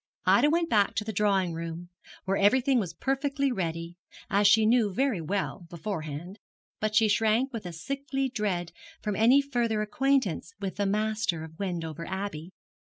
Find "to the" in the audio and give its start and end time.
0.95-1.13